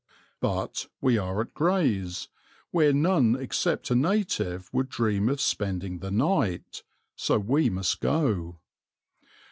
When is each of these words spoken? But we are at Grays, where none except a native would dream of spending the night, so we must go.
But 0.39 0.87
we 0.99 1.19
are 1.19 1.41
at 1.41 1.53
Grays, 1.53 2.27
where 2.71 2.91
none 2.91 3.35
except 3.35 3.91
a 3.91 3.95
native 3.95 4.67
would 4.73 4.89
dream 4.89 5.29
of 5.29 5.39
spending 5.39 5.99
the 5.99 6.09
night, 6.09 6.81
so 7.15 7.37
we 7.37 7.69
must 7.69 7.99
go. 7.99 8.57